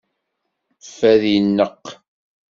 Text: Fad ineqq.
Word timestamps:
Fad 0.95 1.23
ineqq. 1.35 1.85